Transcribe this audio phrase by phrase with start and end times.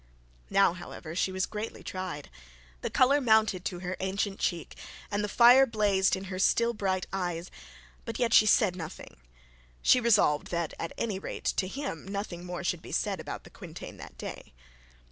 [0.49, 2.31] Now, however, she was greatly tried.
[2.81, 4.75] The colour mounted to her ancient cheek,
[5.11, 7.43] and the fire blazed in her still bright eye;
[8.03, 9.17] but yet she said nothing.
[9.83, 13.51] She resolved that at any rate, to him nothing more should be said about the
[13.51, 14.53] quintain that day.